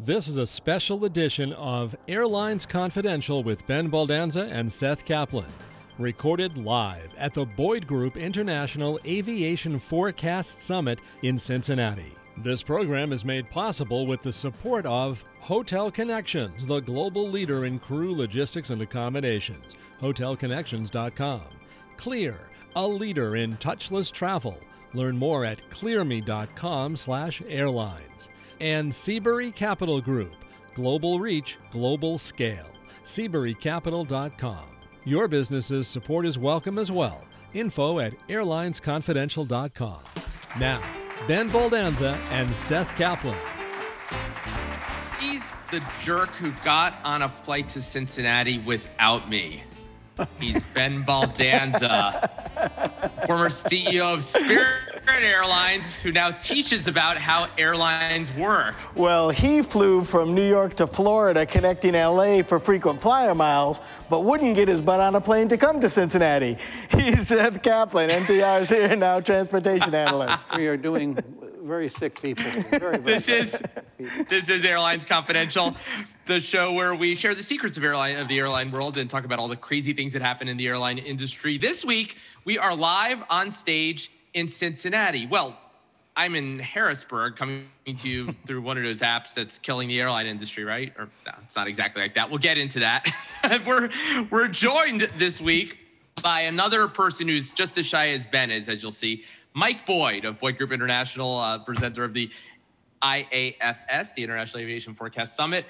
[0.00, 5.52] This is a special edition of Airlines Confidential with Ben Baldanza and Seth Kaplan,
[5.98, 12.14] recorded live at the Boyd Group International Aviation Forecast Summit in Cincinnati.
[12.36, 17.80] This program is made possible with the support of Hotel Connections, the global leader in
[17.80, 19.74] crew logistics and accommodations.
[20.00, 21.42] HotelConnections.com.
[21.96, 22.38] Clear,
[22.76, 24.60] a leader in touchless travel.
[24.94, 28.28] Learn more at clearme.com/airlines
[28.60, 30.34] and Seabury Capital Group.
[30.74, 32.66] Global reach, global scale.
[33.04, 34.64] SeaburyCapital.com.
[35.04, 37.24] Your business's support is welcome as well.
[37.54, 39.98] Info at airlinesconfidential.com.
[40.58, 40.82] Now,
[41.26, 43.36] Ben Baldanza and Seth Kaplan.
[45.18, 49.62] He's the jerk who got on a flight to Cincinnati without me.
[50.40, 52.28] He's Ben Baldanza,
[53.26, 58.74] former CEO of Spirit Airlines, who now teaches about how airlines work.
[58.94, 64.24] Well, he flew from New York to Florida, connecting LA for frequent flyer miles, but
[64.24, 66.58] wouldn't get his butt on a plane to come to Cincinnati.
[66.90, 70.54] He's Seth Kaplan, NPR's here now transportation analyst.
[70.56, 71.18] We are doing
[71.62, 72.44] very sick people.
[72.44, 73.62] Very, very This is
[74.28, 75.76] this is Airlines Confidential,
[76.26, 79.24] the show where we share the secrets of airline of the airline world and talk
[79.24, 81.58] about all the crazy things that happen in the airline industry.
[81.58, 85.26] This week we are live on stage in Cincinnati.
[85.26, 85.56] Well,
[86.16, 90.26] I'm in Harrisburg, coming to you through one of those apps that's killing the airline
[90.26, 90.92] industry, right?
[90.98, 92.28] Or no, it's not exactly like that.
[92.28, 93.08] We'll get into that.
[93.66, 93.88] we're
[94.30, 95.78] we're joined this week
[96.22, 99.24] by another person who's just as shy as Ben is, as you'll see.
[99.54, 102.30] Mike Boyd of Boyd Group International, uh, presenter of the
[103.02, 105.64] IAFS, the International Aviation Forecast Summit.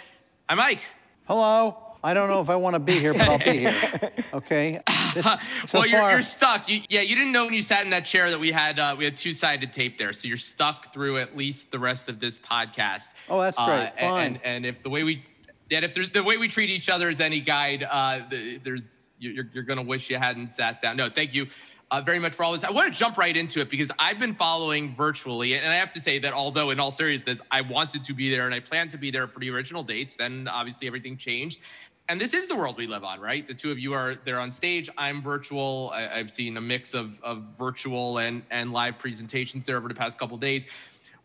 [0.49, 0.81] Hi, Mike.
[1.27, 1.77] Hello.
[2.03, 4.13] I don't know if I want to be here, but I'll be here.
[4.33, 4.81] Okay.
[5.67, 6.69] So well, you're, you're stuck.
[6.69, 8.95] You, yeah, you didn't know when you sat in that chair that we had uh,
[8.97, 12.21] we had two sided tape there, so you're stuck through at least the rest of
[12.21, 13.09] this podcast.
[13.29, 13.69] Oh, that's great.
[13.69, 14.27] Uh, Fine.
[14.27, 15.25] And, and if the way we
[15.71, 19.11] and if there's the way we treat each other is any guide, uh, the, there's
[19.19, 20.97] you're you're gonna wish you hadn't sat down.
[20.97, 21.47] No, thank you.
[21.91, 22.65] Uh, very much for all this.
[22.65, 25.91] I want to jump right into it because I've been following virtually, and I have
[25.93, 28.91] to say that although, in all seriousness, I wanted to be there and I planned
[28.91, 31.61] to be there for the original dates, then obviously everything changed
[32.09, 33.47] and this is the world we live on, right?
[33.47, 34.89] The two of you are there on stage.
[34.97, 35.91] I'm virtual.
[35.95, 39.95] I, have seen a mix of, of virtual and, and live presentations there over the
[39.95, 40.67] past couple days.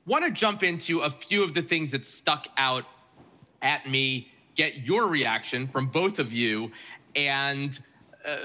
[0.05, 2.83] Want to jump into a few of the things that stuck out
[3.61, 6.69] at me, get your reaction from both of you,
[7.15, 7.79] and
[8.25, 8.38] uh,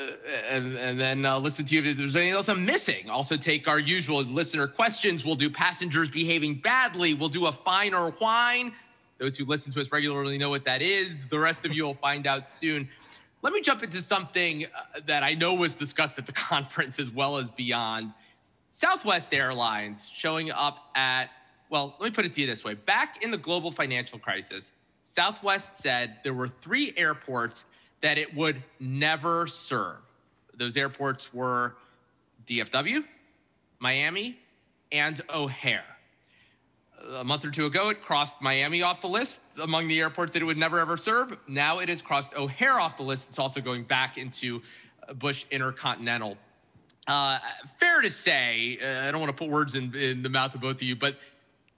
[0.48, 3.08] and, and then uh, listen to you if there's anything else I'm missing.
[3.08, 5.24] Also, take our usual listener questions.
[5.24, 7.14] We'll do passengers behaving badly.
[7.14, 8.72] We'll do a fine or whine.
[9.18, 11.26] Those who listen to us regularly know what that is.
[11.26, 12.88] The rest of you will find out soon.
[13.42, 17.10] Let me jump into something uh, that I know was discussed at the conference as
[17.10, 18.12] well as beyond.
[18.70, 21.30] Southwest Airlines showing up at,
[21.68, 22.74] well, let me put it to you this way.
[22.74, 24.70] Back in the global financial crisis,
[25.04, 27.64] Southwest said there were three airports
[28.00, 29.96] that it would never serve.
[30.54, 31.74] Those airports were
[32.46, 33.04] DFW,
[33.80, 34.38] Miami,
[34.92, 35.97] and O'Hare
[37.16, 40.42] a month or two ago, it crossed Miami off the list among the airports that
[40.42, 41.36] it would never ever serve.
[41.46, 43.26] Now it has crossed O'Hare off the list.
[43.30, 44.62] It's also going back into
[45.14, 46.36] Bush Intercontinental.
[47.06, 47.38] Uh,
[47.78, 50.60] fair to say, uh, I don't want to put words in, in the mouth of
[50.60, 51.16] both of you, but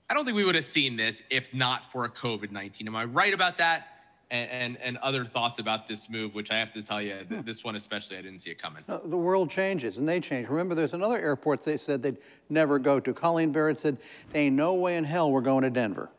[0.09, 2.89] I don't think we would have seen this if not for a COVID 19.
[2.89, 4.00] Am I right about that?
[4.31, 7.45] And, and, and other thoughts about this move, which I have to tell you, th-
[7.45, 8.85] this one especially, I didn't see it coming.
[8.89, 10.49] Uh, the world changes and they change.
[10.49, 12.19] Remember, there's another airport they said they'd
[12.49, 13.13] never go to.
[13.13, 13.99] Colleen Barrett said,
[14.33, 16.11] Ain't no way in hell we're going to Denver.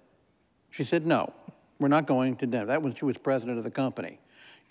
[0.72, 1.34] She said, No,
[1.80, 2.68] we're not going to Denver.
[2.68, 4.20] That was she was president of the company.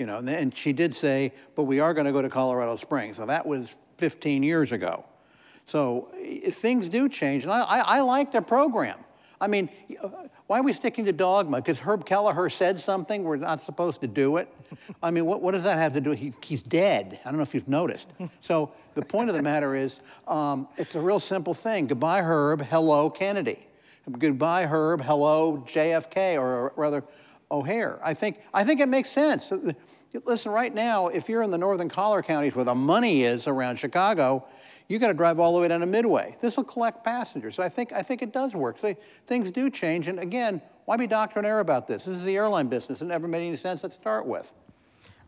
[0.00, 2.76] You know, and, then she did say, but we are going to go to Colorado
[2.76, 3.18] Springs.
[3.18, 5.04] So that was 15 years ago.
[5.66, 6.08] So
[6.50, 8.98] things do change, and I, I, I like the program.
[9.40, 9.70] I mean,
[10.46, 11.58] why are we sticking to dogma?
[11.58, 14.52] Because Herb Kelleher said something, we're not supposed to do it.
[15.02, 16.10] I mean, what, what does that have to do?
[16.10, 17.20] He, he's dead.
[17.24, 18.08] I don't know if you've noticed.
[18.42, 21.86] So the point of the matter is, um, it's a real simple thing.
[21.86, 22.62] Goodbye, Herb.
[22.62, 23.66] Hello, Kennedy.
[24.18, 25.02] Goodbye, Herb.
[25.02, 27.04] Hello, JFK, or rather,
[27.50, 27.98] O'Hare.
[28.02, 29.52] I think, I think it makes sense.
[30.24, 33.76] Listen, right now, if you're in the northern collar counties where the money is around
[33.76, 34.44] Chicago,
[34.90, 36.36] you got to drive all the way down to Midway.
[36.40, 37.54] This will collect passengers.
[37.54, 38.76] So I think, I think it does work.
[38.76, 38.92] So
[39.24, 40.08] things do change.
[40.08, 42.06] And again, why be doctrinaire about this?
[42.06, 43.00] This is the airline business.
[43.00, 44.52] It never made any sense to start with.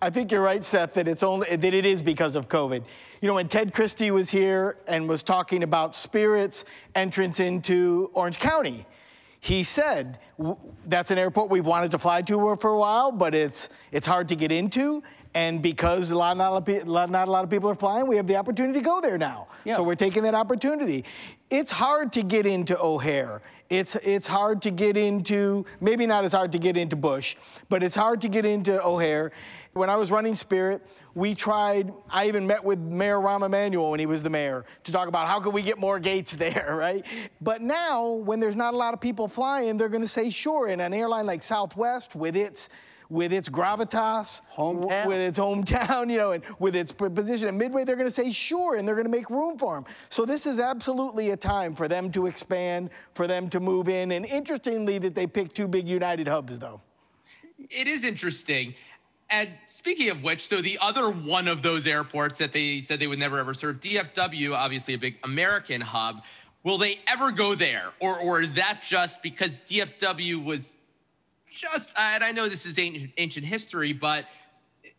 [0.01, 2.83] I think you're right, Seth, that it's only that it is because of COVID.
[3.21, 6.65] You know, when Ted Christie was here and was talking about Spirit's
[6.97, 8.85] entrance into Orange County,
[9.39, 10.19] he said
[10.87, 14.29] that's an airport we've wanted to fly to for a while, but it's it's hard
[14.31, 15.05] to get into.
[15.35, 18.17] And because a lot, not, a lot, not a lot of people are flying, we
[18.17, 19.49] have the opportunity to go there now.
[19.65, 19.77] Yeah.
[19.77, 21.05] So we're taking that opportunity.
[21.49, 23.41] It's hard to get into O'Hare.
[23.71, 27.37] It's, it's hard to get into, maybe not as hard to get into Bush,
[27.71, 29.33] but it's hard to get into O'Hare.
[29.73, 34.01] When I was running Spirit, we tried, I even met with Mayor Rahm Emanuel when
[34.01, 37.07] he was the mayor to talk about how could we get more gates there, right?
[37.41, 40.69] But now, when there's not a lot of people flying, they're gonna say sure.
[40.69, 42.69] And an airline like Southwest, with its
[43.13, 45.07] with its gravitas, Hometown.
[45.07, 48.33] with its hometown, you know, and with its position at Midway, they're going to say
[48.33, 49.85] sure, and they're going to make room for them.
[50.09, 54.13] So this is absolutely a time for them to expand, for them to move in.
[54.13, 56.81] And interestingly, that they picked two big United hubs, though.
[57.59, 58.75] It is interesting.
[59.29, 63.07] And speaking of which, so the other one of those airports that they said they
[63.07, 66.23] would never ever serve, DFW, obviously a big American hub.
[66.65, 67.91] Will they ever go there?
[68.01, 70.77] Or, or is that just because DFW was
[71.53, 74.27] just, and I know this is ancient, ancient history, but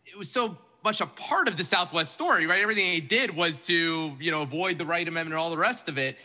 [0.06, 2.62] it was so much a part of the Southwest story, right?
[2.62, 5.88] Everything they did was to, you know, avoid the Wright Amendment and all the rest
[5.88, 6.16] of it.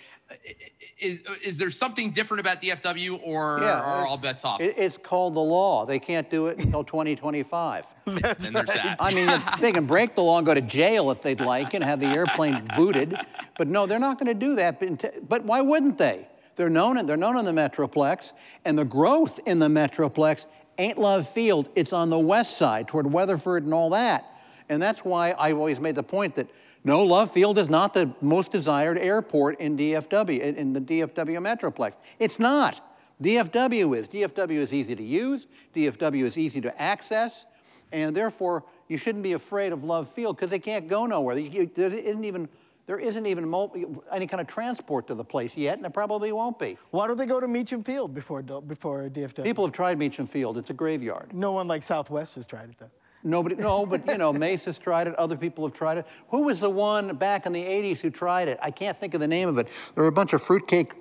[0.99, 4.61] Is, is there something different about DFW or Yeah, are all bets off?
[4.61, 5.85] It's called the law.
[5.85, 7.85] They can't do it until 2025.
[8.05, 8.97] That's and there's that.
[8.99, 11.83] I mean, they can break the law and go to jail if they'd like and
[11.83, 13.15] have the airplane booted,
[13.57, 14.79] but no, they're not going to do that.
[14.79, 16.27] But, but why wouldn't they?
[16.59, 18.33] They're known, they're known in the Metroplex,
[18.65, 20.45] and the growth in the Metroplex
[20.77, 21.69] ain't Love Field.
[21.73, 24.25] It's on the west side toward Weatherford and all that.
[24.67, 26.49] And that's why I've always made the point that
[26.83, 31.93] no, Love Field is not the most desired airport in DFW, in- the DFW Metroplex.
[32.19, 32.81] It's not.
[33.23, 34.09] DFW is.
[34.09, 37.45] DFW is easy to use, DFW is easy to access,
[37.93, 41.37] and therefore you shouldn't be afraid of Love Field because they can't go nowhere.
[41.37, 42.49] You- There isn't even,
[42.89, 46.31] there isn't even mul- any kind of transport to the place yet, and there probably
[46.31, 46.75] won't be.
[46.89, 49.43] Why don't they go to Meacham Field before, before DFW?
[49.43, 51.31] People have tried Meacham Field, it's a graveyard.
[51.31, 52.89] no one like Southwest has tried it, though.
[53.23, 56.07] Nobody, no, but you know, Mace's tried it, other people have tried it.
[56.29, 58.57] Who was the one back in the 80s who tried it?
[58.59, 59.67] I can't think of the name of it.
[59.93, 60.91] There were a bunch of fruitcake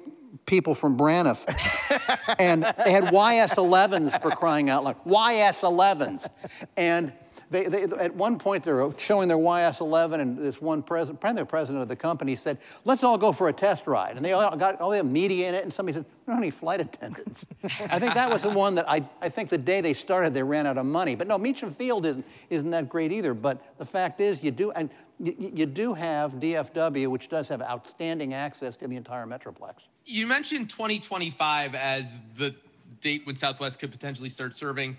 [0.45, 1.43] people from Braniff.
[2.39, 5.03] and they had YS11s for crying out loud.
[5.07, 6.29] YS11s.
[6.77, 7.15] And
[7.51, 11.43] they, they, at one point, they were showing their YS11, and this one president, probably
[11.43, 14.17] the president of the company said, let's all go for a test ride.
[14.17, 16.51] And they all got all the media in it, and somebody said, we don't any
[16.51, 17.47] flight attendants.
[17.91, 20.43] I think that was the one that I, I think the day they started, they
[20.43, 21.15] ran out of money.
[21.15, 23.33] But no, Meacham Field isn't, isn't that great either.
[23.33, 27.63] But the fact is, you do, and you, you do have DFW, which does have
[27.63, 29.75] outstanding access to the entire Metroplex.
[30.05, 32.55] you mentioned 2025 as the
[33.01, 34.97] date when Southwest could potentially start serving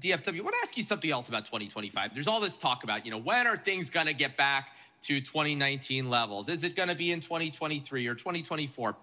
[0.00, 0.38] DFW.
[0.38, 2.14] I want to ask you something else about 2025.
[2.14, 4.70] There's all this talk about, you know, when are things going to get back
[5.02, 6.48] to 2019 levels?
[6.48, 8.96] Is it going to be in 2023 or 2024?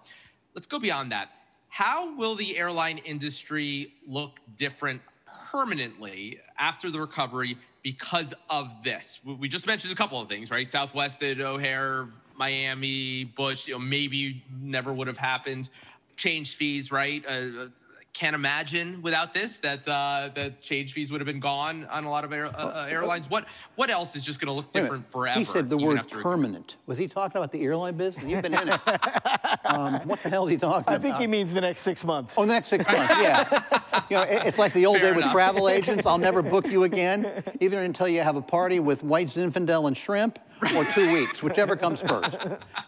[0.54, 1.30] Let's go beyond that.
[1.68, 5.02] How will the airline industry look different
[5.50, 9.20] permanently after the recovery because of this?
[9.24, 10.70] We- just mentioned a couple of things, right?
[10.70, 15.68] Southwest at O'Hare, Miami, Bush, you know, maybe never would have happened.
[16.16, 17.24] Change fees, right?
[17.26, 17.68] Uh,
[18.18, 22.10] can't imagine without this that uh, that change fees would have been gone on a
[22.10, 23.30] lot of air, uh, uh, airlines.
[23.30, 25.38] What what else is just going to look different forever?
[25.38, 26.22] He said the word after recovery?
[26.22, 26.76] permanent.
[26.86, 28.24] Was he talking about the airline business?
[28.24, 28.80] You've been in it.
[29.64, 30.94] um, what the hell is he talking about?
[30.94, 32.34] I think he means the next six months.
[32.36, 33.62] Oh, next six months, yeah.
[34.10, 36.04] you know, it- it's like the old Fair day with travel agents.
[36.04, 39.96] I'll never book you again, either until you have a party with white Zinfandel and
[39.96, 40.40] shrimp,
[40.76, 42.38] or two weeks, whichever comes first.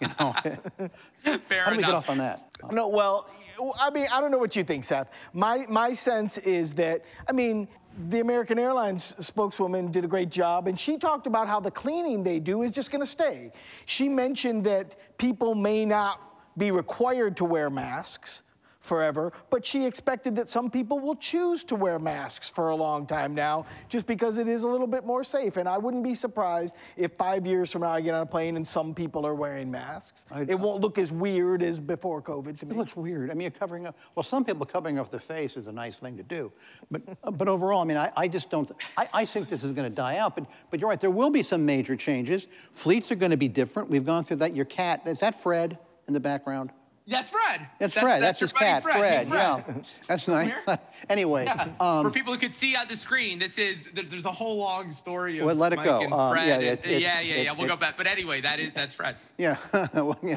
[0.01, 0.35] You know,
[1.49, 2.49] Fair how do we get off on that?
[2.73, 3.29] No, well,
[3.79, 5.11] I mean, I don't know what you think, Seth.
[5.33, 7.69] My my sense is that I mean,
[8.09, 12.23] the American Airlines spokeswoman did a great job, and she talked about how the cleaning
[12.23, 13.53] they do is just going to stay.
[13.87, 16.21] She mentioned that people may not
[16.57, 18.43] be required to wear masks
[18.81, 23.07] forever, but she expected that some people will choose to wear masks for a long
[23.07, 25.57] time now, just because it is a little bit more safe.
[25.59, 28.57] And I wouldn't be surprised if five years from now I get on a plane
[28.57, 30.25] and some people are wearing masks.
[30.31, 32.75] I- it won't look as weird as before COVID to me.
[32.75, 33.31] It looks weird.
[33.31, 33.97] I mean, you're covering up.
[34.15, 36.51] Well, some people covering up their face is a nice thing to do,
[36.91, 38.71] but uh, but overall, I mean, I, I just don't.
[38.97, 40.35] I, I think this is going to die out.
[40.35, 41.01] But but you're right.
[41.01, 42.47] There will be some major changes.
[42.73, 43.91] Fleets are going to be different.
[43.91, 44.57] We've gone through that.
[44.57, 46.71] Your cat is that Fred in the background?
[47.11, 47.67] That's Fred.
[47.79, 48.23] That's, Fred.
[48.23, 49.27] That's, your his cat, Fred.
[49.29, 49.63] Hey, Yeah,
[50.09, 50.53] that's nice.
[51.11, 51.69] anyway, Yeah.
[51.81, 54.93] um, For people who could see on the screen, this is there's a whole long
[54.93, 56.01] story of Well, let it Mike go.
[56.03, 56.47] and Um, Fred.
[56.49, 57.53] yeah, and- it- it- yeah, yeah, it- yeah.
[57.53, 57.97] We'll it- go back.
[57.97, 59.17] But anyway, that is that's Fred.
[59.37, 59.57] Yeah,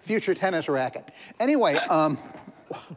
[0.00, 1.04] future tennis racket.
[1.38, 2.18] Anyway, um,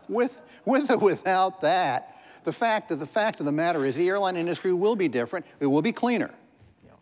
[0.10, 4.08] with with or without that, the fact of the fact of the matter is the
[4.10, 5.46] airline industry will be different.
[5.60, 6.32] It will be cleaner.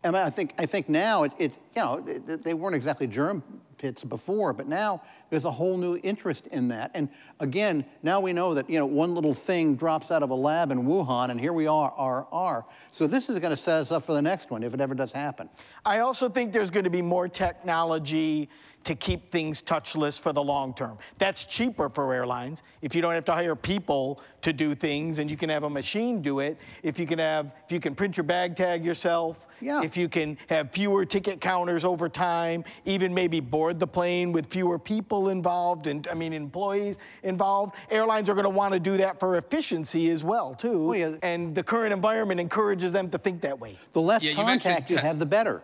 [0.04, 3.08] And I think I think now it, it's you know it- it- they weren't exactly
[3.08, 3.44] germ
[3.82, 6.92] pits before, but now there's a whole new interest in that.
[6.94, 7.10] And
[7.40, 10.72] again, now we know that you know one little thing drops out of a lab
[10.72, 12.66] in Wuhan, and here we are, are, are.
[12.92, 14.94] So this is going to set us up for the next one if it ever
[14.94, 15.50] does happen.
[15.84, 18.50] I also think there's going to be more technology
[18.84, 20.98] to keep things touchless for the long term.
[21.18, 25.30] That's cheaper for airlines if you don't have to hire people to do things and
[25.30, 26.58] you can have a machine do it.
[26.82, 29.82] If you can have if you can print your bag tag yourself, Yeah.
[29.84, 34.48] if you can have fewer ticket counters over time, even maybe board the plane with
[34.48, 37.76] fewer people involved and I mean employees involved.
[37.92, 40.88] Airlines are going to want to do that for efficiency as well too.
[40.88, 41.16] Well, yeah.
[41.22, 43.78] And the current environment encourages them to think that way.
[43.92, 45.62] The less Yeah, contact you te- have, the better.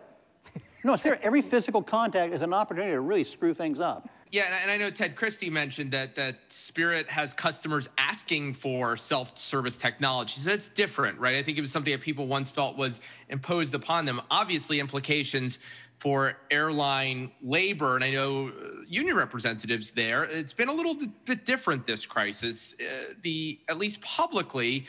[0.88, 4.08] No, seriously, every physical contact is an opportunity to really screw things up.
[4.30, 9.76] Yeah, and I- know Ted Christie mentioned that that Spirit has customers asking for self-service
[9.76, 10.40] technology.
[10.40, 11.36] So that's different, right?
[11.36, 14.20] I think it was something that people once felt was imposed upon them.
[14.30, 15.58] Obviously, implications
[15.98, 18.52] for airline labor, and I know uh,
[18.86, 20.24] union representatives there.
[20.24, 22.74] It's been a little bit different this crisis.
[22.80, 24.86] Uh, the at least publicly,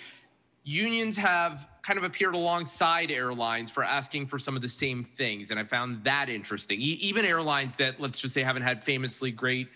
[0.69, 5.49] unions have kind of appeared alongside airlines for asking for some of the same things
[5.49, 6.79] and i found that interesting.
[6.79, 9.67] E- even airlines that let's just say haven't had famously great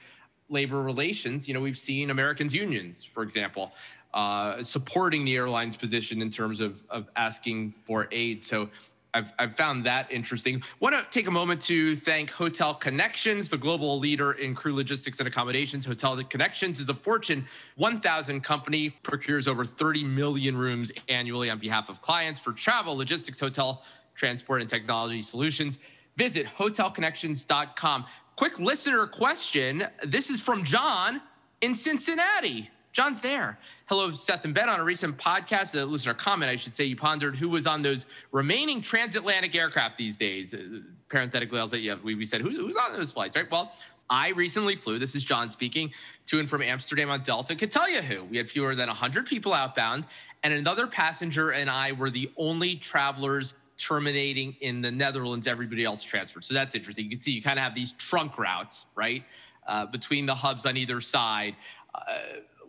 [0.50, 3.74] labor relations you know we've seen americans unions for example
[4.14, 8.44] uh, supporting the airlines position in terms of, of asking for aid.
[8.44, 8.70] So
[9.14, 10.64] I've, I've found that interesting.
[10.80, 15.20] Want to take a moment to thank Hotel Connections, the global leader in crew logistics
[15.20, 15.86] and accommodations.
[15.86, 21.90] Hotel Connections is a Fortune 1000 company, procures over 30 million rooms annually on behalf
[21.90, 23.84] of clients for travel, logistics, hotel,
[24.16, 25.80] transport, and technology solutions.
[26.18, 28.06] Visit hotelconnections.com.
[28.36, 29.86] Quick listener question.
[30.04, 31.22] This is from John
[31.62, 32.70] in Cincinnati.
[32.94, 33.58] John's there.
[33.88, 34.70] Hello, Seth and Ben.
[34.70, 37.82] On a recent podcast, a listener comment, I should say, you pondered who was on
[37.82, 40.54] those remaining transatlantic aircraft these days.
[40.54, 43.50] Uh, parenthetically, I'll say, yeah, we, we said, who's, who's on those flights, right?
[43.50, 43.74] Well,
[44.12, 45.92] I recently flew, this is John speaking,
[46.28, 47.56] to and from Amsterdam on Delta.
[47.56, 48.26] Could tell you who.
[48.26, 50.06] We had fewer than 100 people outbound,
[50.44, 55.48] and another passenger and I were the only travelers terminating in the Netherlands.
[55.48, 56.44] Everybody else transferred.
[56.44, 57.06] So that's interesting.
[57.06, 59.24] You can see you kind of have these trunk routes, right?
[59.66, 61.56] Uh, between the hubs on either side.
[61.96, 62.02] Uh,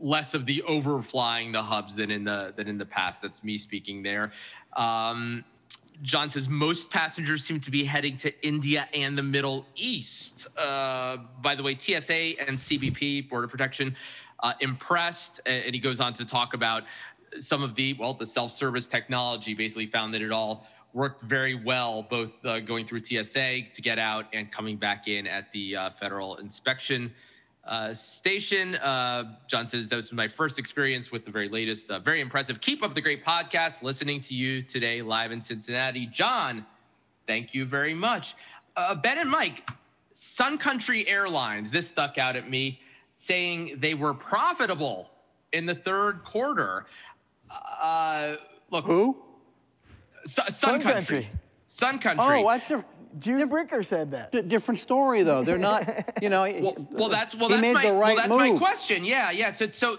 [0.01, 3.23] less of the overflying the hubs than in the than in the past.
[3.23, 4.33] That's me speaking there.
[4.77, 5.45] Um,
[6.03, 10.49] John says most passengers seem to be heading to India and the Middle East.
[10.59, 13.95] Uh, by the way, TSA and CBP, Border Protection,
[14.41, 16.83] uh, impressed, and he goes on to talk about
[17.39, 19.55] some of the well, the self-service technology.
[19.55, 23.99] Basically, found that it all worked very well, both uh, going through TSA to get
[23.99, 27.13] out and coming back in at the uh, federal inspection
[27.67, 28.75] uh, station.
[28.77, 31.91] Uh, John says that was my first experience with the very latest.
[31.91, 32.61] Uh, very impressive.
[32.61, 33.83] Keep up the great podcast.
[33.83, 36.07] Listening to you today live in Cincinnati.
[36.07, 36.67] John,
[37.27, 38.35] thank you very much.
[38.77, 39.69] Uh, ben and Mike,
[40.13, 42.81] Sun Country Airlines, this stuck out at me,
[43.15, 45.11] saying they were profitable
[45.53, 46.87] in the third quarter.
[47.51, 48.37] Uh,
[48.71, 49.23] look, Who?
[50.27, 51.15] Su- Sun, Sun Country.
[51.17, 51.29] Country.
[51.67, 52.25] Sun Country.
[52.29, 52.61] Oh?
[52.69, 52.85] Diff-
[53.19, 54.33] Jude Bricker said that.
[54.33, 55.43] di- different story though.
[55.45, 55.89] They're not.
[56.23, 56.43] You know.
[56.61, 58.39] well, well, that's well, he that's made my the right well, that's move.
[58.55, 59.05] my question.
[59.05, 59.53] Yeah, yeah.
[59.53, 59.99] So, so,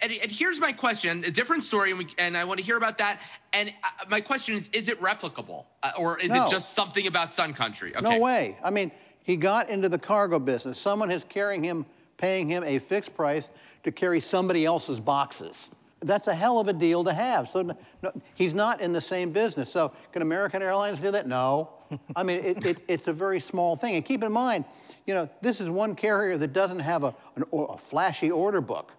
[0.00, 2.76] and, and here's my question: a different story, and, we, and I want to hear
[2.76, 3.20] about that.
[3.52, 6.46] And uh, my question is: Is it replicable, uh, or is No.
[6.46, 7.94] it just something about Sun Country?
[7.96, 8.02] Okay.
[8.02, 8.56] No way.
[8.62, 10.78] I mean, he got into the cargo business.
[10.78, 11.84] Someone is carrying him,
[12.16, 13.50] paying him a fixed price
[13.82, 15.68] to carry somebody else's boxes.
[16.00, 17.48] That's a hell of a deal to have.
[17.48, 17.62] So
[18.02, 19.70] no, he's not in the same business.
[19.70, 21.26] So can American Airlines do that?
[21.26, 21.70] No.
[22.14, 23.94] I mean, it, it, it's a very small thing.
[23.94, 24.64] And keep in mind,
[25.06, 28.92] you know, this is one carrier that doesn't have a, an, a flashy order book.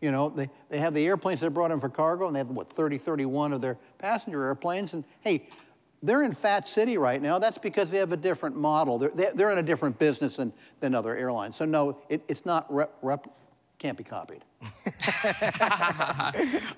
[0.00, 2.48] You know, they, they have the airplanes they brought in for cargo, and they have,
[2.48, 4.94] what, 30, 31 of their passenger airplanes.
[4.94, 5.48] And hey,
[6.02, 7.38] they're in Fat City right now.
[7.38, 8.98] That's because they have a different model.
[8.98, 11.56] They're, they're, they're in a different business than, than other airlines.
[11.56, 13.28] So, no, it, it's not rep, rep,
[13.78, 14.44] can't be copied.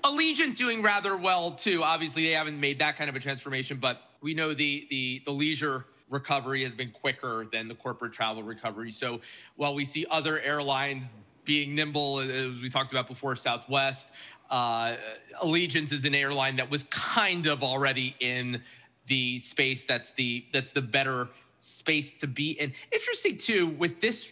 [0.03, 1.83] Allegiant doing rather well too.
[1.83, 5.31] Obviously, they haven't made that kind of a transformation, but we know the the the
[5.31, 8.91] leisure recovery has been quicker than the corporate travel recovery.
[8.91, 9.21] So
[9.55, 11.13] while we see other airlines
[11.45, 14.09] being nimble, as we talked about before, Southwest,
[14.49, 14.95] uh,
[15.41, 18.61] Allegiant is an airline that was kind of already in
[19.07, 22.73] the space that's the that's the better space to be in.
[22.91, 24.31] Interesting too with this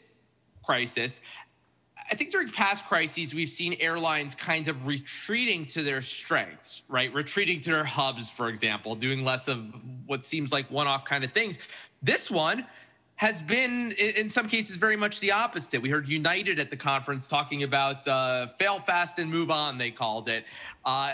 [0.64, 1.22] crisis.
[2.12, 7.14] I think during past crises, we've seen airlines kind of retreating to their strengths, right?
[7.14, 9.64] Retreating to their hubs, for example, doing less of
[10.08, 11.60] what seems like one off kind of things.
[12.02, 12.66] This one
[13.18, 15.82] has been, in some cases, very much the opposite.
[15.82, 19.92] We heard United at the conference talking about uh, fail fast and move on, they
[19.92, 20.46] called it.
[20.86, 21.14] Uh,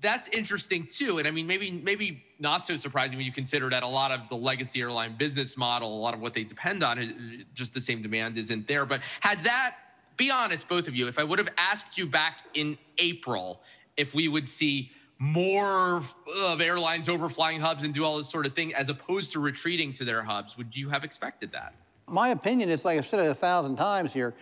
[0.00, 1.18] that's interesting too.
[1.18, 4.28] And I mean, maybe maybe not so surprising when you consider that a lot of
[4.28, 8.02] the legacy airline business model, a lot of what they depend on, just the same
[8.02, 8.84] demand isn't there.
[8.84, 9.76] But has that?
[10.16, 11.08] Be honest, both of you.
[11.08, 13.60] If I would have asked you back in April
[13.96, 16.02] if we would see more
[16.42, 19.92] of airlines overflying hubs and do all this sort of thing as opposed to retreating
[19.94, 21.74] to their hubs, would you have expected that?
[22.06, 24.34] My opinion is, like I've said it a thousand times here,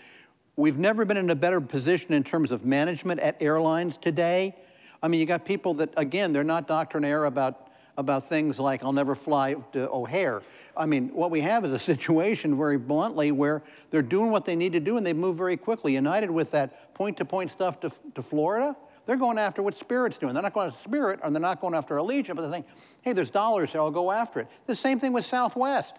[0.57, 4.57] we've never been in a better position in terms of management at airlines today.
[5.03, 8.93] I mean, you got people that, again, they're not doctrinaire about, about things like, I'll
[8.93, 10.43] never fly to O'Hare.
[10.77, 14.57] I mean, what we have is a situation, very bluntly, where they're doing what they
[14.57, 15.95] need to do and they move very quickly.
[15.95, 20.19] United with that point to point stuff to, to Florida, they're going after what Spirit's
[20.19, 20.33] doing.
[20.33, 22.65] They're not going after Spirit, or they're not going after Allegiant, but they're saying,
[23.03, 24.49] hey, there's dollars here, I'll go after it.
[24.67, 25.99] The same thing with Southwest.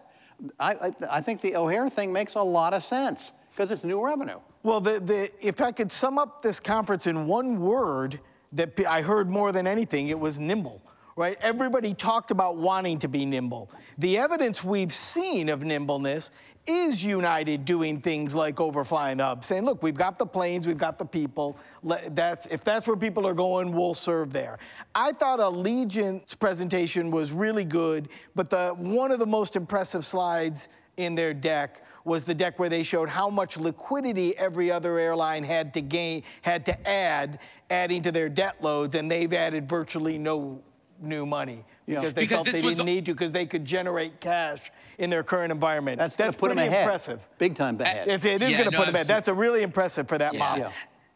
[0.60, 4.04] I, I, I think the O'Hare thing makes a lot of sense because it's new
[4.04, 4.40] revenue.
[4.64, 8.20] Well, the, the, if I could sum up this conference in one word
[8.54, 10.82] that I heard more than anything, it was nimble
[11.15, 11.38] right?
[11.41, 13.70] Everybody talked about wanting to be nimble.
[13.98, 16.32] The evidence we've seen of nimbleness
[16.65, 20.77] is United doing things like overflying the hub, saying, look, we've got the planes, we've
[20.77, 21.58] got the people.
[21.84, 24.60] That's, if that's where people are going, we'll serve there.
[24.96, 30.70] I thought Allegiant's presentation was really good, but the, one of the most impressive slides
[30.96, 35.43] in their deck was the deck where they showed how much liquidity every other airline
[35.43, 37.39] had to gain, had to add,
[37.70, 40.62] adding to their debt loads, and they've added virtually no
[41.03, 42.00] new money yeah.
[42.00, 45.24] because they because felt they didn't need to because they could generate cash in their
[45.24, 46.00] current environment.
[46.00, 47.27] That's, that's pretty impressive.
[47.38, 48.07] Big time ahead.
[48.07, 49.07] It's, it is yeah, going to no, put them ahead.
[49.07, 50.39] That's a really impressive for that yeah.
[50.39, 50.72] model.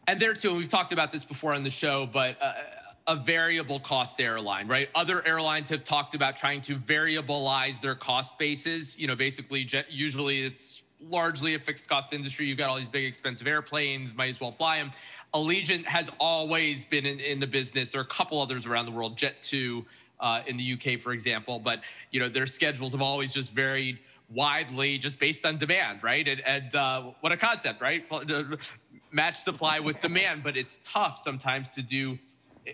[0.06, 2.52] And there too, we've talked about this before on the show, but uh,
[3.08, 4.88] a variable cost airline, right?
[4.94, 8.98] Other airlines have talked about trying to variabilize their cost bases.
[8.98, 12.46] You know, basically, usually it's largely a fixed cost industry.
[12.46, 14.92] You've got all these big expensive airplanes, might as well fly them.
[15.34, 17.90] Allegiant has always been in, in the business.
[17.90, 19.84] There are a couple others around the world, Jet2
[20.20, 21.80] uh, in the UK, for example, but
[22.10, 23.98] you know their schedules have always just varied
[24.30, 26.26] widely just based on demand, right?
[26.26, 28.04] And, and uh, what a concept, right?
[29.10, 32.18] Match supply with demand, but it's tough sometimes to do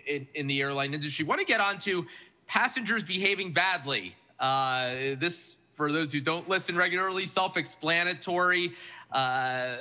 [0.06, 1.24] in, in the airline industry.
[1.24, 2.06] Want to get on to
[2.46, 4.16] passengers behaving badly.
[4.40, 8.72] Uh, this, for those who don't listen regularly, self-explanatory.
[9.12, 9.76] Uh,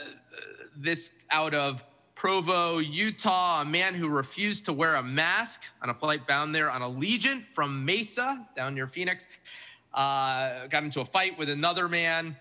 [0.75, 1.83] this out of
[2.15, 6.69] Provo, Utah, a man who refused to wear a mask on a flight bound there
[6.69, 9.27] on Allegiant from Mesa down near Phoenix.
[9.93, 12.35] Uh, got into a fight with another man.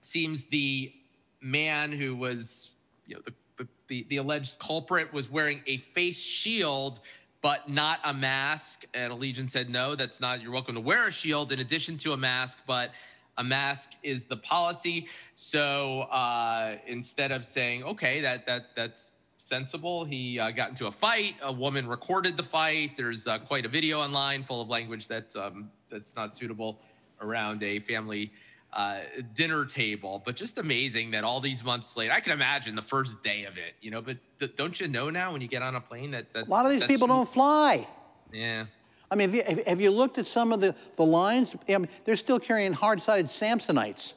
[0.00, 0.92] Seems the
[1.40, 2.70] man who was,
[3.06, 7.00] you know, the, the, the, the alleged culprit was wearing a face shield,
[7.42, 8.84] but not a mask.
[8.94, 12.12] And Allegiant said, no, that's not, you're welcome to wear a shield in addition to
[12.12, 12.92] a mask, but
[13.40, 15.08] a mask is the policy.
[15.34, 20.92] So uh, instead of saying, okay, that that that's sensible, he uh, got into a
[20.92, 21.34] fight.
[21.42, 22.92] A woman recorded the fight.
[22.96, 26.80] There's uh, quite a video online full of language that um, that's not suitable
[27.20, 28.30] around a family
[28.74, 28.98] uh,
[29.34, 30.22] dinner table.
[30.24, 33.56] But just amazing that all these months later, I can imagine the first day of
[33.56, 34.02] it, you know.
[34.02, 36.66] But th- don't you know now when you get on a plane that a lot
[36.66, 37.88] of these people don't fly.
[38.32, 38.66] Yeah.
[39.10, 41.54] I mean, have you, have you looked at some of the, the lines?
[41.68, 44.12] I mean, they're still carrying hard-sided Samsonites.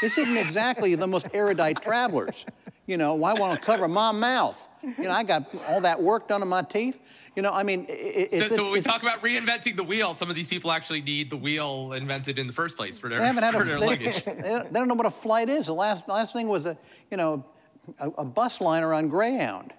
[0.00, 2.44] This isn't exactly the most erudite travelers.
[2.86, 4.68] You know, why want to cover my mouth?
[4.82, 6.98] You know, I got all that work done on my teeth.
[7.36, 10.28] You know, I mean, it, so, so when we talk about reinventing the wheel, some
[10.28, 13.26] of these people actually need the wheel invented in the first place for their, they
[13.26, 14.24] haven't had a, their they, luggage.
[14.24, 15.66] They, they don't know what a flight is.
[15.66, 16.76] The last last thing was a,
[17.10, 17.44] you know,
[18.00, 19.72] a, a bus liner on Greyhound.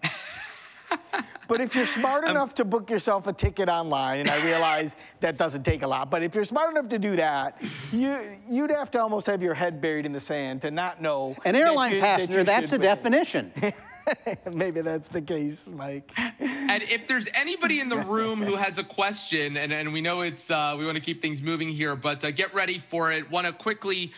[1.48, 5.38] But if you're smart enough to book yourself a ticket online, and I realize that
[5.38, 8.18] doesn't take a lot, but if you're smart enough to do that, you,
[8.50, 11.36] you'd have to almost have your head buried in the sand to not know.
[11.46, 13.52] An airline you, passenger, that that's the definition.
[14.52, 16.12] Maybe that's the case, Mike.
[16.40, 20.22] And if there's anybody in the room who has a question, and, and we know
[20.22, 23.30] it's uh, we want to keep things moving here, but uh, get ready for it.
[23.32, 24.12] Want to quickly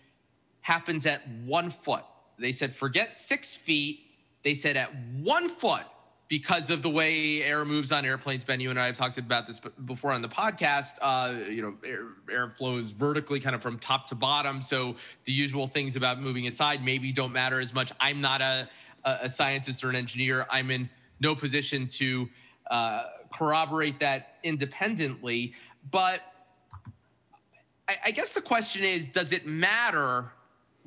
[0.61, 2.03] happens at one foot.
[2.37, 4.06] They said forget six feet
[4.43, 4.89] they said at
[5.21, 5.83] one foot,
[6.27, 9.47] because of the way air moves on airplanes, Ben, you and I have talked about
[9.47, 10.93] this before on the podcast.
[11.01, 14.61] Uh, you know, air, air, flows vertically, kind of from top to bottom.
[14.61, 14.95] So
[15.25, 17.93] the usual things about moving aside maybe don't matter as much.
[17.99, 18.67] I'm not a,
[19.05, 20.45] a scientist or an engineer.
[20.49, 20.89] I'm in
[21.21, 22.29] no position to
[22.69, 25.53] uh, corroborate that independently.
[25.91, 26.21] But
[27.87, 30.31] I, I guess the question is does it matter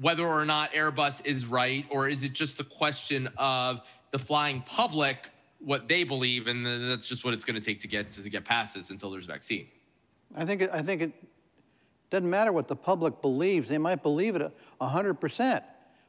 [0.00, 4.62] whether or not Airbus is right, or is it just a question of the flying
[4.62, 8.30] public what they believe, and that's just what it's going to take to get to
[8.30, 9.68] get past this until there's a vaccine?
[10.34, 11.12] I think it, I think it
[12.08, 13.68] doesn't matter what the public believes.
[13.68, 15.62] They might believe it hundred percent,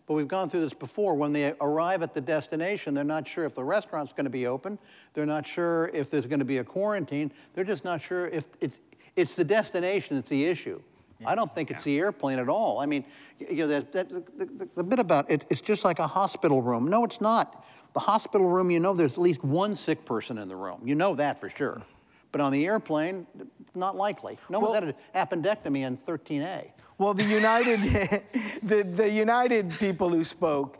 [0.07, 1.15] but we've gone through this before.
[1.15, 4.47] When they arrive at the destination, they're not sure if the restaurant's going to be
[4.47, 4.79] open.
[5.13, 7.31] They're not sure if there's going to be a quarantine.
[7.53, 8.79] They're just not sure if it's
[9.17, 10.81] it's the destination that's the issue.
[11.25, 12.79] I don't think it's the airplane at all.
[12.79, 13.05] I mean,
[13.39, 16.61] you know, that, that, the, the, the bit about it, it's just like a hospital
[16.61, 16.89] room.
[16.89, 17.65] No, it's not.
[17.93, 20.81] The hospital room, you know, there's at least one sick person in the room.
[20.85, 21.81] You know that for sure.
[22.31, 23.27] But on the airplane,
[23.75, 24.37] not likely.
[24.49, 26.69] No well, one's had an appendectomy in 13A.
[26.97, 27.81] Well, the United,
[28.63, 30.77] the, the United people who spoke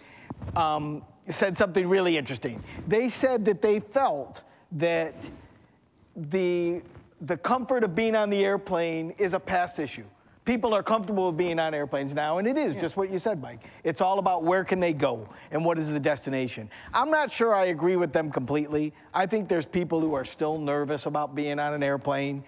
[0.56, 2.64] um, said something really interesting.
[2.88, 5.14] They said that they felt that
[6.16, 6.82] the,
[7.20, 10.06] the comfort of being on the airplane is a past issue
[10.52, 12.82] people are comfortable with being on airplanes now, and it is yeah.
[12.82, 13.62] just what you said, Mike.
[13.86, 16.70] It's all about where can they go and what is the destination.
[16.94, 18.92] I'm not sure I agree with them completely.
[19.14, 22.44] I think there's people who are still nervous about being on an airplane.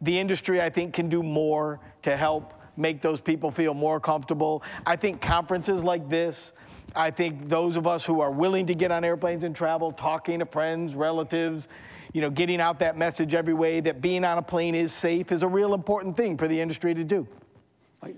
[0.00, 4.62] The industry, I think, can do more to help make those people feel more comfortable.
[4.86, 6.54] I think conferences like this,
[6.96, 10.38] I think those of us who are willing to get on airplanes and travel, talking
[10.38, 11.68] to friends, relatives,
[12.14, 15.30] you know, getting out that message every way that being on a plane is safe
[15.32, 17.28] is a real important thing for the industry to do.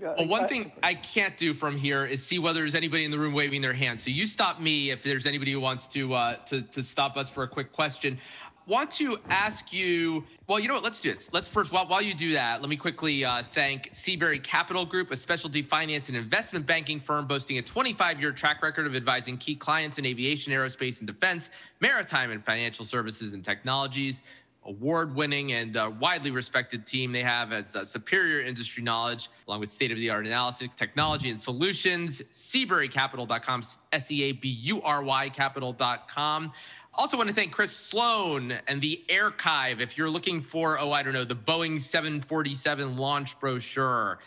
[0.01, 3.19] Well, one thing I can't do from here is see whether there's anybody in the
[3.19, 3.99] room waving their hand.
[3.99, 7.29] So you stop me if there's anybody who wants to uh, to to stop us
[7.29, 8.17] for a quick question.
[8.67, 10.83] Want to ask you well you know what?
[10.83, 11.31] Let's do this.
[11.31, 15.11] Let's first while, while you do that let me quickly uh, thank seabury capital group
[15.11, 19.55] a specialty finance and investment banking firm boasting a 25-year track record of advising key
[19.55, 24.23] clients in aviation aerospace and defense maritime and financial services and technologies
[24.65, 29.71] award-winning and uh, widely respected team they have as uh, superior industry knowledge along with
[29.71, 36.51] state-of-the-art analysis technology and solutions seaburycapital.com s-e-a-b-u-r-y capital.com
[36.97, 39.81] also, want to thank Chris Sloan and the Airchive.
[39.81, 44.19] If you're looking for, oh, I don't know, the Boeing 747 launch brochure,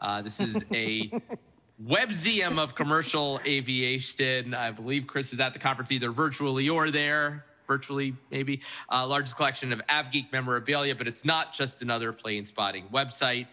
[0.00, 1.10] uh, this is a
[1.86, 4.54] webzium of commercial aviation.
[4.54, 8.60] I believe Chris is at the conference either virtually or there, virtually maybe.
[8.90, 13.46] Uh, largest collection of AvGeek memorabilia, but it's not just another plane spotting website.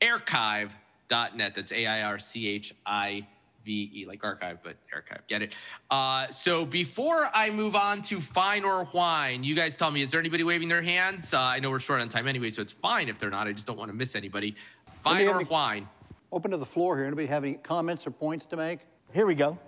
[0.00, 1.54] Airchive.net.
[1.54, 3.26] That's A I R C H I
[3.64, 5.20] V-E, like archive, but Airchive.
[5.28, 5.56] Get it?
[5.90, 10.10] Uh, so before I move on to fine or wine you guys tell me, is
[10.10, 11.34] there anybody waving their hands?
[11.34, 13.46] Uh, I know we're short on time anyway, so it's fine if they're not.
[13.46, 14.56] I just don't want to miss anybody.
[15.02, 15.88] Fine or wine
[16.30, 17.06] Open to the floor here.
[17.06, 18.80] Anybody have any comments or points to make?
[19.12, 19.58] Here we go.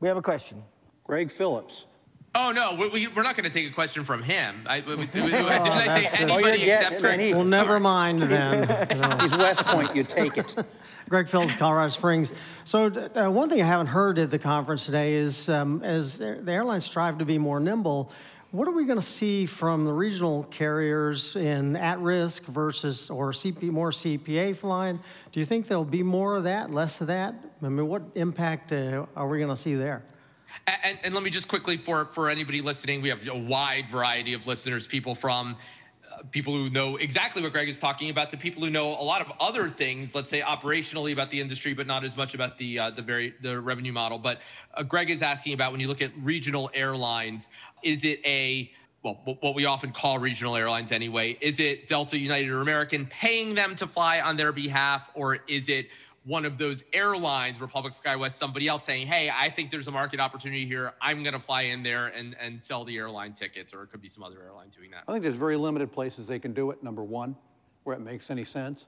[0.00, 0.62] We have a question.
[1.04, 1.86] Greg Phillips.
[2.36, 4.64] Oh no, we, are not going to take a question from him.
[4.66, 7.32] I, we, did I say anybody oh, except Greg?
[7.32, 8.68] Well, never mind then.
[9.20, 9.94] He's West Point.
[9.94, 10.56] You take it.
[11.08, 12.32] Greg Phillips, Colorado Springs.
[12.64, 16.42] So uh, one thing I haven't heard at the conference today is um, as the
[16.48, 18.10] airlines strive to be more nimble,
[18.50, 23.64] what are we going to see from the regional carriers in at-risk versus or CP,
[23.64, 24.98] more CPA flying?
[25.30, 27.34] Do you think there'll be more of that, less of that?
[27.62, 30.02] I mean, what impact uh, are we going to see there?
[30.66, 34.34] And, and, let me just quickly, for, for anybody listening, we have a wide variety
[34.34, 35.56] of listeners, people from
[36.10, 39.02] uh, people who know exactly what Greg is talking about to people who know a
[39.02, 42.56] lot of other things, let's say operationally about the industry, but not as much about
[42.56, 44.18] the uh, the very the revenue model.
[44.18, 44.40] But
[44.74, 47.48] uh, Greg is asking about when you look at regional airlines,
[47.82, 48.70] is it a
[49.02, 51.36] well, what we often call regional airlines anyway.
[51.42, 55.68] Is it Delta, United, or American paying them to fly on their behalf, or is
[55.68, 55.88] it
[56.24, 60.20] one of those airlines, Republic SkyWest, somebody else saying, "Hey, I think there's a market
[60.20, 60.94] opportunity here.
[61.00, 64.00] I'm going to fly in there and and sell the airline tickets," or it could
[64.00, 65.04] be some other airline doing that.
[65.06, 66.82] I think there's very limited places they can do it.
[66.82, 67.36] Number one,
[67.84, 68.84] where it makes any sense.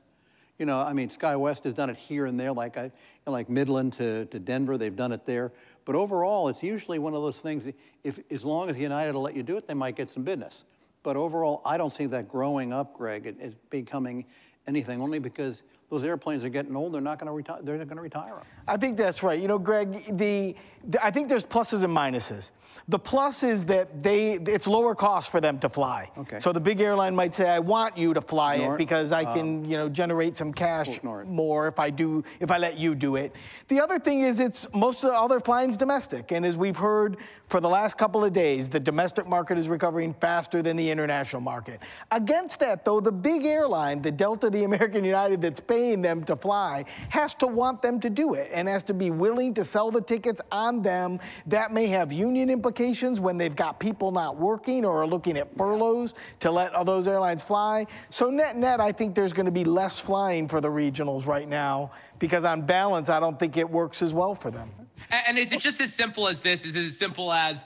[0.59, 2.91] You know, I mean, SkyWest has done it here and there, like I,
[3.27, 5.53] like Midland to, to Denver, they've done it there.
[5.85, 7.71] But overall, it's usually one of those things.
[8.03, 10.65] If as long as United will let you do it, they might get some business.
[11.03, 14.25] But overall, I don't see that growing up, Greg, as becoming
[14.67, 15.01] anything.
[15.01, 16.93] Only because those airplanes are getting old.
[16.93, 17.59] They're not going to retire.
[17.63, 18.45] They're going to retire them.
[18.67, 19.41] I think that's right.
[19.41, 22.51] You know, Greg, the, the, I think there's pluses and minuses.
[22.89, 26.11] The plus is that they it's lower cost for them to fly.
[26.19, 26.41] Okay.
[26.41, 29.25] So the big airline might say, I want you to fly Nor- it because I
[29.25, 32.97] can, um, you know, generate some cash more if I do if I let you
[32.97, 33.33] do it.
[33.69, 37.19] The other thing is it's most of the other flying's domestic, and as we've heard
[37.49, 41.41] for the last couple of days, the domestic market is recovering faster than the international
[41.41, 41.81] market.
[42.11, 46.37] Against that, though, the big airline, the Delta, the American United, that's paying them to
[46.37, 49.91] fly has to want them to do it and has to be willing to sell
[49.91, 51.21] the tickets on them.
[51.47, 55.55] That may have union implications when they've got people not working or are looking at
[55.57, 57.87] furloughs to let those airlines fly.
[58.09, 61.49] So, net net, I think there's going to be less flying for the regionals right
[61.49, 64.71] now because, on balance, I don't think it works as well for them.
[65.11, 66.65] And is it just as simple as this?
[66.65, 67.63] Is it as simple as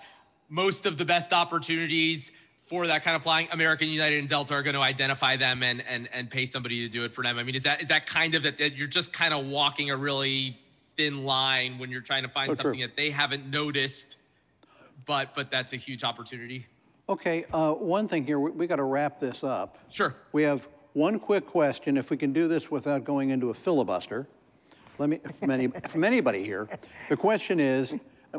[0.49, 2.33] most of the best opportunities
[2.71, 5.83] for that kind of flying, American, United, and Delta are going to identify them and
[5.89, 7.37] and and pay somebody to do it for them?
[7.37, 9.91] I mean, is that is that kind of that, that you're just kind of walking
[9.91, 10.57] a really
[10.97, 12.87] thin line when you're trying to find So something true.
[12.87, 14.19] that they haven't noticed,
[15.05, 16.65] but but that's a huge opportunity.
[17.09, 19.79] Okay, uh, one thing here, we, we got to wrap this up.
[19.91, 20.15] Sure.
[20.31, 21.97] We have one quick question.
[21.97, 24.29] If we can do this without going into a filibuster,
[24.99, 26.69] let me from, any, from anybody here.
[27.09, 27.97] The question is,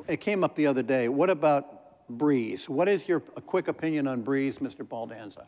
[0.08, 1.10] it came up the other day.
[1.10, 2.70] What about Breeze?
[2.70, 4.86] What is your a quick opinion on Breeze, Mr.
[4.86, 5.46] Baldanza?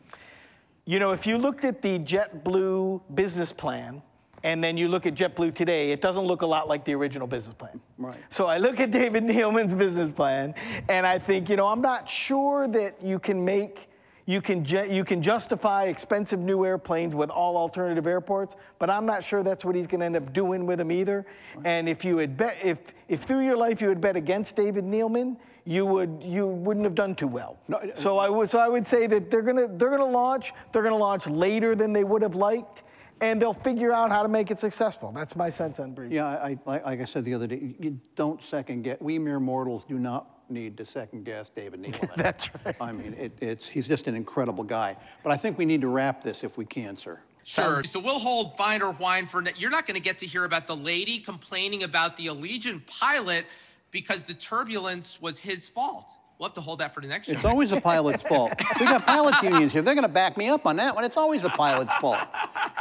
[0.86, 4.02] You know, if you looked at the JetBlue business plan
[4.42, 7.26] and then you look at JetBlue today, it doesn't look a lot like the original
[7.26, 7.80] business plan.
[7.96, 8.18] Right.
[8.28, 10.54] So I look at David Neeleman's business plan
[10.90, 13.88] and I think, you know, I'm not sure that you can make
[14.26, 19.04] you can ju- you can justify expensive new airplanes with all alternative airports, but I'm
[19.06, 21.26] not sure that's what he's going to end up doing with them either.
[21.64, 24.84] And if you had bet if if through your life you had bet against David
[24.84, 27.58] Neeleman, you would you wouldn't have done too well.
[27.72, 30.82] Uh, so I would so I would say that they're gonna they're gonna launch they're
[30.82, 32.82] gonna launch later than they would have liked,
[33.20, 35.12] and they'll figure out how to make it successful.
[35.12, 36.12] That's my sense on Breeze.
[36.12, 38.98] Yeah, I, I, like like I said the other day, you don't second guess.
[39.00, 42.14] We mere mortals do not need to second guess David Neeleman.
[42.16, 42.76] That's right.
[42.80, 44.96] I mean, it, it's he's just an incredible guy.
[45.22, 47.20] But I think we need to wrap this if we can, sir.
[47.44, 47.84] Sure.
[47.84, 49.42] So we'll hold fine or whine for.
[49.56, 53.44] You're not going to get to hear about the lady complaining about the Allegiant pilot
[53.90, 56.10] because the turbulence was his fault.
[56.38, 57.32] We'll have to hold that for the next show.
[57.32, 58.52] It's always the pilot's fault.
[58.80, 59.82] We got pilots unions here.
[59.82, 61.04] They're going to back me up on that one.
[61.04, 62.18] It's always the pilot's fault.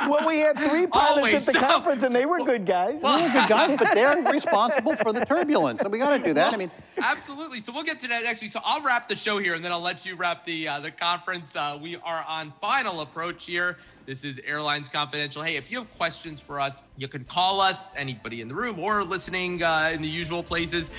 [0.07, 1.65] Well, we had three pilots Always at the so.
[1.65, 3.01] conference, and they were good guys.
[3.01, 5.81] They're good guys, but they're responsible for the turbulence.
[5.81, 6.53] And we got to do that.
[6.53, 7.59] I mean, Absolutely.
[7.59, 8.49] So we'll get to that actually.
[8.49, 10.91] So I'll wrap the show here, and then I'll let you wrap the uh, the
[10.91, 11.55] conference.
[11.55, 13.77] Uh, we are on final approach here.
[14.05, 15.41] This is Airlines Confidential.
[15.43, 17.93] Hey, if you have questions for us, you can call us.
[17.95, 20.91] Anybody in the room or listening uh, in the usual places.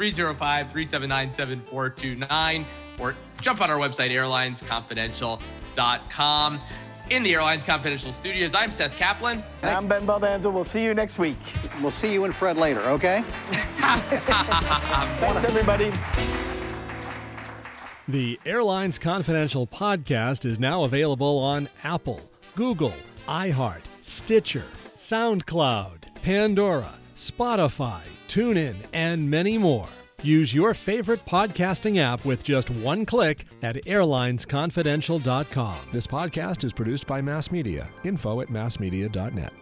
[0.00, 2.64] 305-379-7429
[2.98, 6.58] or jump on our website airlinesconfidential.com
[7.10, 10.52] in the airlines confidential studios i'm seth kaplan I'm Ben Baldanza.
[10.52, 11.36] We'll see you next week.
[11.82, 13.22] we'll see you and Fred later, okay?
[15.20, 15.92] Thanks, everybody.
[18.08, 22.20] The Airlines Confidential podcast is now available on Apple,
[22.56, 22.94] Google,
[23.28, 29.88] iHeart, Stitcher, SoundCloud, Pandora, Spotify, TuneIn, and many more.
[30.22, 35.76] Use your favorite podcasting app with just one click at airlinesconfidential.com.
[35.92, 37.88] This podcast is produced by Mass Media.
[38.04, 39.52] Info at massmedia.net.